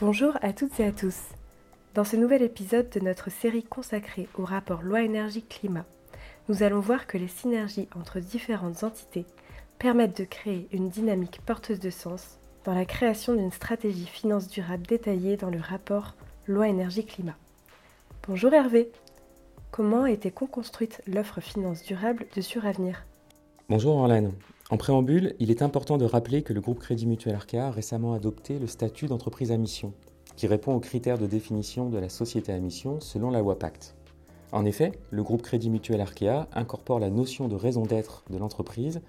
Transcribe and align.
Bonjour 0.00 0.38
à 0.42 0.52
toutes 0.52 0.78
et 0.78 0.84
à 0.84 0.92
tous. 0.92 1.18
Dans 1.94 2.04
ce 2.04 2.14
nouvel 2.14 2.42
épisode 2.42 2.88
de 2.90 3.00
notre 3.00 3.32
série 3.32 3.64
consacrée 3.64 4.28
au 4.38 4.44
rapport 4.44 4.82
loi-énergie-climat, 4.82 5.84
nous 6.48 6.62
allons 6.62 6.78
voir 6.78 7.08
que 7.08 7.18
les 7.18 7.26
synergies 7.26 7.88
entre 7.96 8.20
différentes 8.20 8.84
entités 8.84 9.26
permettent 9.80 10.16
de 10.16 10.24
créer 10.24 10.68
une 10.70 10.88
dynamique 10.88 11.40
porteuse 11.44 11.80
de 11.80 11.90
sens 11.90 12.38
dans 12.64 12.74
la 12.74 12.84
création 12.84 13.34
d'une 13.34 13.50
stratégie 13.50 14.06
finance 14.06 14.46
durable 14.46 14.86
détaillée 14.86 15.36
dans 15.36 15.50
le 15.50 15.58
rapport 15.58 16.14
loi-énergie-climat. 16.46 17.36
Bonjour 18.28 18.54
Hervé. 18.54 18.92
Comment 19.72 20.04
a 20.04 20.12
été 20.12 20.30
co-construite 20.30 21.02
l'offre 21.08 21.40
finance 21.40 21.82
durable 21.82 22.24
de 22.36 22.40
Suravenir? 22.40 23.04
Bonjour 23.68 23.96
Orlane. 23.96 24.30
En 24.70 24.76
préambule, 24.76 25.34
il 25.38 25.50
est 25.50 25.62
important 25.62 25.96
de 25.96 26.04
rappeler 26.04 26.42
que 26.42 26.52
le 26.52 26.60
groupe 26.60 26.80
Crédit 26.80 27.06
Mutuel 27.06 27.34
Arkea 27.34 27.68
a 27.68 27.70
récemment 27.70 28.12
adopté 28.12 28.58
le 28.58 28.66
statut 28.66 29.06
d'entreprise 29.06 29.50
à 29.50 29.56
mission, 29.56 29.94
qui 30.36 30.46
répond 30.46 30.74
aux 30.74 30.80
critères 30.80 31.16
de 31.16 31.26
définition 31.26 31.88
de 31.88 31.96
la 31.96 32.10
société 32.10 32.52
à 32.52 32.58
mission 32.58 33.00
selon 33.00 33.30
la 33.30 33.40
loi 33.40 33.58
Pacte. 33.58 33.96
En 34.52 34.66
effet, 34.66 34.92
le 35.10 35.22
groupe 35.22 35.40
Crédit 35.40 35.70
Mutuel 35.70 36.02
Arkea 36.02 36.48
incorpore 36.52 37.00
la 37.00 37.08
notion 37.08 37.48
de 37.48 37.54
raison 37.54 37.86
d'être 37.86 38.24
de 38.28 38.36
l'entreprise, 38.36 39.00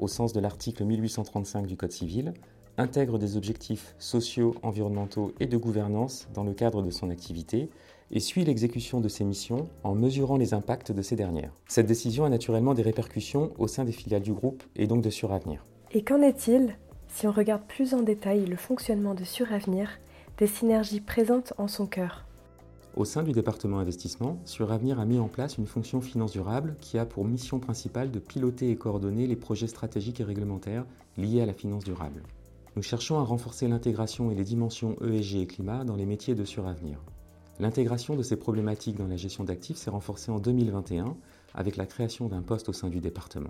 au 0.00 0.08
sens 0.08 0.32
de 0.32 0.40
l'article 0.40 0.84
1835 0.84 1.68
du 1.68 1.76
Code 1.76 1.92
civil, 1.92 2.34
intègre 2.78 3.18
des 3.18 3.36
objectifs 3.36 3.94
sociaux, 3.98 4.54
environnementaux 4.62 5.32
et 5.40 5.46
de 5.46 5.56
gouvernance 5.56 6.28
dans 6.34 6.44
le 6.44 6.52
cadre 6.52 6.82
de 6.82 6.90
son 6.90 7.10
activité 7.10 7.70
et 8.10 8.20
suit 8.20 8.44
l'exécution 8.44 9.00
de 9.00 9.08
ses 9.08 9.24
missions 9.24 9.68
en 9.82 9.94
mesurant 9.94 10.36
les 10.36 10.54
impacts 10.54 10.92
de 10.92 11.02
ces 11.02 11.16
dernières. 11.16 11.52
Cette 11.66 11.86
décision 11.86 12.24
a 12.24 12.28
naturellement 12.28 12.74
des 12.74 12.82
répercussions 12.82 13.52
au 13.58 13.66
sein 13.66 13.84
des 13.84 13.92
filiales 13.92 14.22
du 14.22 14.32
groupe 14.32 14.62
et 14.76 14.86
donc 14.86 15.02
de 15.02 15.10
Suravenir. 15.10 15.64
Et 15.92 16.02
qu'en 16.02 16.22
est-il 16.22 16.76
si 17.08 17.26
on 17.26 17.32
regarde 17.32 17.62
plus 17.66 17.94
en 17.94 18.02
détail 18.02 18.44
le 18.44 18.56
fonctionnement 18.56 19.14
de 19.14 19.24
Suravenir, 19.24 19.88
des 20.38 20.46
synergies 20.46 21.00
présentes 21.00 21.52
en 21.56 21.68
son 21.68 21.86
cœur? 21.86 22.26
Au 22.96 23.04
sein 23.04 23.22
du 23.22 23.32
département 23.32 23.78
investissement, 23.78 24.38
Suravenir 24.44 24.98
a 24.98 25.04
mis 25.04 25.18
en 25.18 25.28
place 25.28 25.58
une 25.58 25.66
fonction 25.66 26.00
finance 26.00 26.32
durable 26.32 26.76
qui 26.80 26.98
a 26.98 27.04
pour 27.04 27.24
mission 27.24 27.58
principale 27.58 28.10
de 28.10 28.18
piloter 28.18 28.70
et 28.70 28.76
coordonner 28.76 29.26
les 29.26 29.36
projets 29.36 29.66
stratégiques 29.66 30.20
et 30.20 30.24
réglementaires 30.24 30.86
liés 31.16 31.42
à 31.42 31.46
la 31.46 31.52
finance 31.52 31.84
durable. 31.84 32.22
Nous 32.76 32.82
cherchons 32.82 33.18
à 33.18 33.22
renforcer 33.22 33.68
l'intégration 33.68 34.30
et 34.30 34.34
les 34.34 34.44
dimensions 34.44 34.96
ESG 35.00 35.36
et 35.36 35.46
climat 35.46 35.82
dans 35.84 35.96
les 35.96 36.04
métiers 36.04 36.34
de 36.34 36.44
Suravenir. 36.44 37.00
L'intégration 37.58 38.16
de 38.16 38.22
ces 38.22 38.36
problématiques 38.36 38.98
dans 38.98 39.06
la 39.06 39.16
gestion 39.16 39.44
d'actifs 39.44 39.78
s'est 39.78 39.88
renforcée 39.88 40.30
en 40.30 40.38
2021 40.38 41.16
avec 41.54 41.78
la 41.78 41.86
création 41.86 42.28
d'un 42.28 42.42
poste 42.42 42.68
au 42.68 42.74
sein 42.74 42.90
du 42.90 43.00
département. 43.00 43.48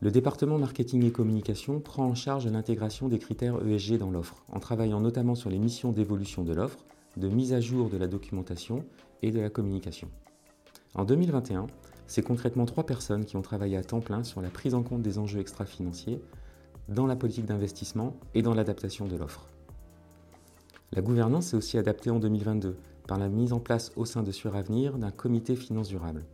Le 0.00 0.10
département 0.10 0.58
marketing 0.58 1.04
et 1.04 1.12
communication 1.12 1.78
prend 1.78 2.06
en 2.06 2.16
charge 2.16 2.48
l'intégration 2.48 3.06
des 3.06 3.20
critères 3.20 3.64
ESG 3.64 3.98
dans 3.98 4.10
l'offre, 4.10 4.42
en 4.50 4.58
travaillant 4.58 4.98
notamment 4.98 5.36
sur 5.36 5.48
les 5.48 5.60
missions 5.60 5.92
d'évolution 5.92 6.42
de 6.42 6.52
l'offre, 6.52 6.84
de 7.18 7.28
mise 7.28 7.52
à 7.52 7.60
jour 7.60 7.88
de 7.88 7.98
la 7.98 8.08
documentation 8.08 8.84
et 9.22 9.30
de 9.30 9.38
la 9.38 9.50
communication. 9.50 10.08
En 10.96 11.04
2021, 11.04 11.68
c'est 12.08 12.22
concrètement 12.22 12.66
trois 12.66 12.84
personnes 12.84 13.26
qui 13.26 13.36
ont 13.36 13.42
travaillé 13.42 13.76
à 13.76 13.84
temps 13.84 14.00
plein 14.00 14.24
sur 14.24 14.40
la 14.40 14.50
prise 14.50 14.74
en 14.74 14.82
compte 14.82 15.02
des 15.02 15.18
enjeux 15.18 15.38
extra-financiers 15.38 16.20
dans 16.90 17.06
la 17.06 17.16
politique 17.16 17.46
d'investissement 17.46 18.16
et 18.34 18.42
dans 18.42 18.52
l'adaptation 18.52 19.06
de 19.06 19.16
l'offre. 19.16 19.48
La 20.92 21.02
gouvernance 21.02 21.46
s'est 21.46 21.56
aussi 21.56 21.78
adaptée 21.78 22.10
en 22.10 22.18
2022 22.18 22.76
par 23.06 23.16
la 23.16 23.28
mise 23.28 23.52
en 23.52 23.60
place 23.60 23.92
au 23.94 24.04
sein 24.04 24.24
de 24.24 24.32
Suravenir 24.32 24.98
d'un 24.98 25.12
comité 25.12 25.54
finance 25.54 25.88
durable. 25.88 26.24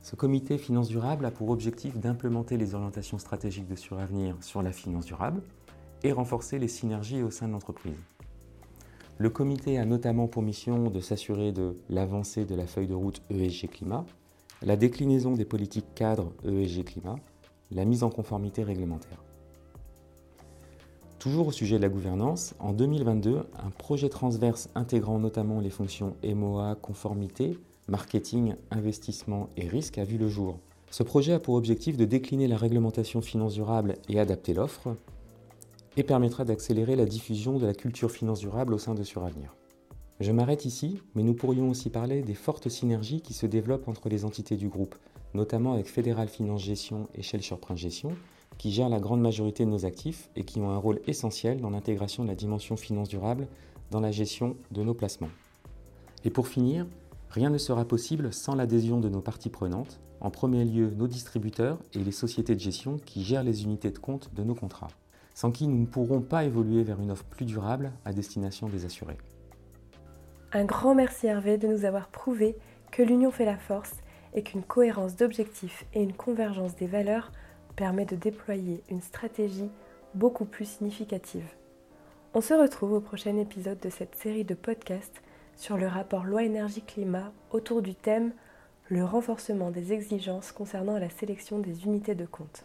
Ce 0.00 0.16
comité 0.16 0.56
finance 0.56 0.88
durable 0.88 1.26
a 1.26 1.30
pour 1.30 1.50
objectif 1.50 1.98
d'implémenter 1.98 2.56
les 2.56 2.74
orientations 2.74 3.18
stratégiques 3.18 3.68
de 3.68 3.74
Suravenir 3.74 4.36
sur 4.40 4.62
la 4.62 4.72
finance 4.72 5.04
durable 5.04 5.42
et 6.02 6.12
renforcer 6.12 6.58
les 6.58 6.68
synergies 6.68 7.22
au 7.22 7.30
sein 7.30 7.46
de 7.46 7.52
l'entreprise. 7.52 7.98
Le 9.18 9.28
comité 9.28 9.78
a 9.78 9.84
notamment 9.84 10.26
pour 10.26 10.42
mission 10.42 10.88
de 10.90 11.00
s'assurer 11.00 11.52
de 11.52 11.76
l'avancée 11.90 12.46
de 12.46 12.54
la 12.54 12.66
feuille 12.66 12.86
de 12.86 12.94
route 12.94 13.20
ESG 13.28 13.68
Climat, 13.68 14.06
la 14.62 14.76
déclinaison 14.76 15.32
des 15.32 15.44
politiques 15.44 15.94
cadres 15.94 16.32
ESG 16.44 16.84
Climat, 16.84 17.16
la 17.70 17.84
mise 17.84 18.04
en 18.04 18.10
conformité 18.10 18.62
réglementaire. 18.62 19.27
Toujours 21.18 21.48
au 21.48 21.52
sujet 21.52 21.78
de 21.78 21.82
la 21.82 21.88
gouvernance, 21.88 22.54
en 22.60 22.72
2022, 22.72 23.38
un 23.38 23.70
projet 23.70 24.08
transverse 24.08 24.68
intégrant 24.76 25.18
notamment 25.18 25.58
les 25.60 25.70
fonctions 25.70 26.14
MOA, 26.22 26.76
conformité, 26.76 27.58
marketing, 27.88 28.54
investissement 28.70 29.48
et 29.56 29.66
risque 29.66 29.98
a 29.98 30.04
vu 30.04 30.16
le 30.16 30.28
jour. 30.28 30.60
Ce 30.92 31.02
projet 31.02 31.32
a 31.32 31.40
pour 31.40 31.54
objectif 31.54 31.96
de 31.96 32.04
décliner 32.04 32.46
la 32.46 32.56
réglementation 32.56 33.20
finance 33.20 33.54
durable 33.54 33.96
et 34.08 34.20
adapter 34.20 34.54
l'offre, 34.54 34.94
et 35.96 36.04
permettra 36.04 36.44
d'accélérer 36.44 36.94
la 36.94 37.04
diffusion 37.04 37.58
de 37.58 37.66
la 37.66 37.74
culture 37.74 38.12
finance 38.12 38.38
durable 38.38 38.72
au 38.72 38.78
sein 38.78 38.94
de 38.94 39.02
Suravenir. 39.02 39.56
Je 40.20 40.30
m'arrête 40.30 40.64
ici, 40.64 41.02
mais 41.16 41.24
nous 41.24 41.34
pourrions 41.34 41.68
aussi 41.68 41.90
parler 41.90 42.22
des 42.22 42.34
fortes 42.34 42.68
synergies 42.68 43.20
qui 43.20 43.34
se 43.34 43.46
développent 43.46 43.88
entre 43.88 44.08
les 44.08 44.24
entités 44.24 44.56
du 44.56 44.68
groupe, 44.68 44.94
notamment 45.34 45.72
avec 45.72 45.86
Fédéral 45.86 46.28
Finance 46.28 46.62
Gestion 46.62 47.08
et 47.16 47.22
Shell 47.22 47.42
Surprince 47.42 47.80
Gestion, 47.80 48.12
qui 48.58 48.72
gèrent 48.72 48.88
la 48.88 49.00
grande 49.00 49.20
majorité 49.20 49.64
de 49.64 49.70
nos 49.70 49.86
actifs 49.86 50.28
et 50.36 50.44
qui 50.44 50.60
ont 50.60 50.70
un 50.70 50.76
rôle 50.76 51.00
essentiel 51.06 51.60
dans 51.60 51.70
l'intégration 51.70 52.24
de 52.24 52.28
la 52.28 52.34
dimension 52.34 52.76
finance 52.76 53.08
durable 53.08 53.48
dans 53.90 54.00
la 54.00 54.10
gestion 54.10 54.56
de 54.72 54.82
nos 54.82 54.94
placements. 54.94 55.30
Et 56.24 56.30
pour 56.30 56.48
finir, 56.48 56.86
rien 57.30 57.50
ne 57.50 57.58
sera 57.58 57.84
possible 57.84 58.32
sans 58.32 58.54
l'adhésion 58.54 59.00
de 59.00 59.08
nos 59.08 59.20
parties 59.20 59.50
prenantes, 59.50 60.00
en 60.20 60.30
premier 60.30 60.64
lieu 60.64 60.90
nos 60.90 61.06
distributeurs 61.06 61.78
et 61.94 62.00
les 62.00 62.12
sociétés 62.12 62.54
de 62.54 62.60
gestion 62.60 62.98
qui 62.98 63.22
gèrent 63.22 63.44
les 63.44 63.62
unités 63.62 63.92
de 63.92 63.98
compte 63.98 64.34
de 64.34 64.42
nos 64.42 64.56
contrats, 64.56 64.88
sans 65.34 65.52
qui 65.52 65.68
nous 65.68 65.78
ne 65.78 65.86
pourrons 65.86 66.20
pas 66.20 66.44
évoluer 66.44 66.82
vers 66.82 67.00
une 67.00 67.12
offre 67.12 67.24
plus 67.24 67.46
durable 67.46 67.92
à 68.04 68.12
destination 68.12 68.68
des 68.68 68.84
assurés. 68.84 69.18
Un 70.52 70.64
grand 70.64 70.94
merci 70.94 71.26
Hervé 71.26 71.58
de 71.58 71.68
nous 71.68 71.84
avoir 71.84 72.08
prouvé 72.08 72.56
que 72.90 73.02
l'union 73.02 73.30
fait 73.30 73.44
la 73.44 73.58
force 73.58 73.94
et 74.34 74.42
qu'une 74.42 74.62
cohérence 74.62 75.14
d'objectifs 75.14 75.86
et 75.94 76.02
une 76.02 76.14
convergence 76.14 76.74
des 76.74 76.86
valeurs 76.86 77.30
permet 77.78 78.04
de 78.04 78.16
déployer 78.16 78.82
une 78.90 79.00
stratégie 79.00 79.70
beaucoup 80.12 80.44
plus 80.44 80.64
significative. 80.64 81.46
On 82.34 82.40
se 82.40 82.52
retrouve 82.52 82.92
au 82.92 83.00
prochain 83.00 83.36
épisode 83.36 83.78
de 83.78 83.88
cette 83.88 84.16
série 84.16 84.42
de 84.42 84.54
podcasts 84.54 85.22
sur 85.54 85.76
le 85.76 85.86
rapport 85.86 86.24
loi-énergie-climat 86.24 87.32
autour 87.52 87.80
du 87.80 87.94
thème 87.94 88.32
le 88.88 89.04
renforcement 89.04 89.70
des 89.70 89.92
exigences 89.92 90.50
concernant 90.50 90.98
la 90.98 91.08
sélection 91.08 91.60
des 91.60 91.84
unités 91.84 92.16
de 92.16 92.26
compte. 92.26 92.64